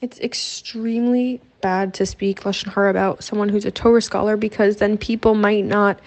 It's 0.00 0.20
extremely 0.20 1.40
bad 1.60 1.94
to 1.94 2.06
speak 2.06 2.42
Lashon 2.42 2.72
Hara 2.72 2.90
about 2.90 3.24
someone 3.24 3.48
who's 3.48 3.64
a 3.64 3.70
Torah 3.70 4.00
scholar 4.00 4.36
because 4.36 4.76
then 4.76 4.96
people 4.96 5.34
might 5.34 5.64
not 5.64 5.98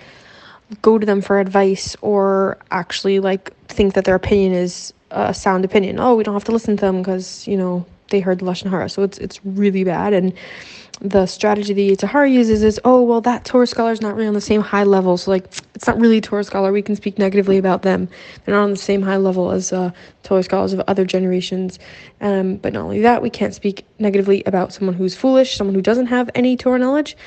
go 0.81 0.97
to 0.97 1.05
them 1.05 1.21
for 1.21 1.39
advice 1.39 1.97
or 2.01 2.57
actually 2.71 3.19
like 3.19 3.54
think 3.67 3.93
that 3.96 4.05
their 4.05 4.15
opinion 4.15 4.54
is 4.54 4.93
a 5.12 5.33
sound 5.33 5.65
opinion. 5.65 5.99
Oh, 5.99 6.15
we 6.15 6.23
don't 6.23 6.33
have 6.33 6.46
to 6.46 6.54
listen 6.54 6.77
to 6.77 6.81
them 6.81 6.99
because, 6.99 7.46
you 7.47 7.57
know, 7.57 7.85
they 8.12 8.20
heard 8.20 8.39
Lashon 8.39 8.70
Hara. 8.70 8.89
So 8.89 9.04
it's 9.04 9.18
it's 9.18 9.39
really 9.44 9.84
bad. 9.84 10.14
And 10.14 10.34
the 11.02 11.25
strategy 11.25 11.73
the 11.73 11.91
Yetzer 11.91 12.07
Hara 12.07 12.30
uses 12.30 12.62
is, 12.62 12.80
oh, 12.86 13.02
well, 13.02 13.21
that 13.21 13.44
Torah 13.44 13.66
scholar 13.66 13.91
is 13.91 14.02
not 14.02 14.16
really 14.16 14.27
on 14.27 14.36
the 14.36 14.41
same 14.41 14.62
high 14.62 14.84
level. 14.84 15.18
So, 15.18 15.32
like, 15.32 15.45
it's 15.73 15.88
not 15.88 16.00
really 16.00 16.21
Torah 16.21 16.44
scholar. 16.44 16.71
We 16.71 16.84
can 16.84 16.95
speak 16.95 17.18
negatively 17.18 17.58
about 17.58 17.82
them. 17.82 18.08
They're 18.45 18.54
not 18.54 18.63
on 18.63 18.70
the 18.70 18.77
same 18.77 19.02
high 19.02 19.18
level 19.18 19.52
as 19.52 19.73
uh, 19.73 19.91
Torah 20.21 20.44
scholars 20.44 20.73
of 20.73 20.82
other 20.82 21.04
generations. 21.04 21.80
Um, 22.21 22.58
but 22.58 22.73
not 22.73 22.84
only 22.84 23.02
that, 23.02 23.23
we 23.23 23.32
can't 23.32 23.55
speak 23.55 23.84
negatively 23.98 24.43
about 24.46 24.73
someone 24.73 24.93
who's 24.93 25.16
foolish, 25.16 25.57
someone 25.57 25.73
who 25.73 25.82
doesn't 25.82 26.05
have 26.05 26.30
any 26.35 26.55
Torah 26.55 26.77
knowledge. 26.77 27.18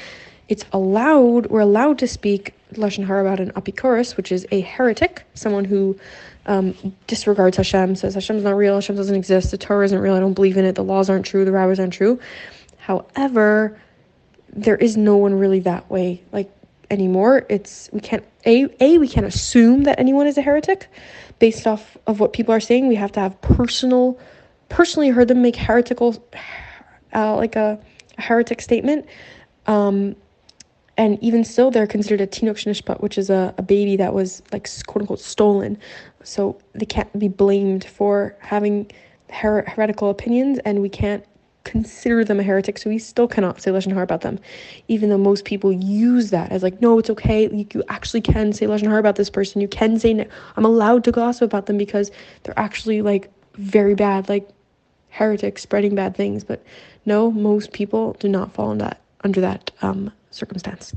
It's 0.49 0.65
allowed, 0.73 1.47
we're 1.47 1.61
allowed 1.61 1.99
to 1.99 2.07
speak 2.07 2.55
Lashon 2.77 3.07
Hara 3.07 3.21
about 3.23 3.41
an 3.41 3.51
apikoros, 3.53 4.17
which 4.17 4.33
is 4.33 4.47
a 4.51 4.61
heretic, 4.61 5.25
someone 5.35 5.65
who 5.65 5.99
um, 6.47 6.75
disregards 7.07 7.57
Hashem, 7.57 7.97
says 7.97 8.15
Hashem's 8.15 8.45
not 8.45 8.57
real, 8.57 8.75
Hashem 8.75 8.97
doesn't 8.97 9.15
exist, 9.15 9.51
the 9.51 9.59
Torah 9.59 9.85
isn't 9.87 9.99
real, 9.99 10.15
I 10.15 10.21
don't 10.21 10.35
believe 10.35 10.57
in 10.57 10.65
it, 10.65 10.75
the 10.75 10.85
laws 10.85 11.09
aren't 11.09 11.27
true, 11.27 11.45
the 11.45 11.53
rabbis 11.53 11.81
aren't 11.81 11.93
true. 11.93 12.21
However, 12.79 13.79
there 14.55 14.77
is 14.77 14.97
no 14.97 15.17
one 15.17 15.35
really 15.35 15.61
that 15.61 15.91
way 15.91 16.23
like 16.33 16.51
anymore. 16.91 17.45
It's 17.49 17.89
we 17.93 18.01
can't 18.01 18.25
a 18.47 18.69
a 18.81 18.99
we 18.99 19.09
can't 19.09 19.27
assume 19.27 19.85
that 19.85 19.99
anyone 19.99 20.27
is 20.27 20.39
a 20.39 20.43
heretic 20.43 20.89
based 21.39 21.67
off 21.67 21.97
of 22.07 22.21
what 22.21 22.33
people 22.33 22.55
are 22.55 22.61
saying. 22.61 22.87
We 22.89 22.95
have 22.95 23.13
to 23.13 23.21
have 23.21 23.41
personal 23.41 24.19
personally 24.69 25.11
heard 25.11 25.29
them 25.29 25.43
make 25.43 25.57
heretical 25.57 26.25
uh, 27.15 27.37
like 27.37 27.57
a, 27.57 27.79
a 28.19 28.23
heretic 28.23 28.61
statement. 28.61 29.07
Um, 29.67 30.17
and 30.97 31.23
even 31.23 31.45
still, 31.45 31.71
they're 31.71 31.87
considered 31.87 32.21
a 32.21 32.27
tinok 32.27 32.55
shnishpat, 32.55 33.01
which 33.01 33.19
is 33.19 33.31
a, 33.31 33.55
a 33.59 33.63
baby 33.63 33.97
that 33.97 34.15
was 34.15 34.43
like 34.53 34.69
quote 34.87 35.03
unquote 35.03 35.21
stolen. 35.21 35.79
So 36.23 36.59
they 36.73 36.87
can't 36.87 37.19
be 37.19 37.29
blamed 37.29 37.85
for 37.85 38.37
having 38.41 38.91
her- 39.31 39.65
heretical 39.67 40.11
opinions, 40.11 40.59
and 40.61 40.81
we 40.81 40.89
can't 40.89 41.25
consider 41.65 42.25
them 42.25 42.39
a 42.39 42.43
heretic, 42.43 42.79
so 42.79 42.91
we 42.91 42.99
still 42.99 43.27
cannot 43.27 43.61
say 43.61 43.71
Lashon 43.71 43.93
Hara 43.93 44.05
about 44.05 44.21
them, 44.21 44.39
even 44.89 45.09
though 45.09 45.19
most 45.19 45.45
people 45.45 45.73
use 45.73 46.31
that 46.31 46.53
as 46.53 46.63
like, 46.63 46.81
no, 46.81 46.99
it's 46.99 47.11
okay. 47.11 47.49
You, 47.51 47.67
you 47.73 47.83
actually 47.89 48.21
can 48.21 48.53
say 48.53 48.67
Lashon 48.67 48.87
Hara 48.87 49.01
about 49.01 49.17
this 49.17 49.31
person. 49.31 49.61
You 49.61 49.69
can 49.69 49.99
say, 49.99 50.15
no, 50.15 50.27
I'm 50.57 50.65
allowed 50.65 51.05
to 51.05 51.13
gossip 51.13 51.45
about 51.45 51.67
them 51.67 51.79
because 51.79 52.11
they're 52.43 52.59
actually 52.59 53.03
like 53.03 53.31
very 53.55 53.95
bad, 53.95 54.29
like 54.29 54.49
heretics 55.09 55.63
spreading 55.63 55.95
bad 55.95 56.15
things. 56.15 56.45
But 56.45 56.63
no, 57.07 57.31
most 57.31 57.73
people 57.73 58.15
do 58.21 58.29
not 58.29 58.53
fall 58.53 58.71
in 58.71 58.79
that 58.79 59.01
under 59.23 59.41
that 59.41 59.71
um, 59.81 60.13
circumstance. 60.35 60.93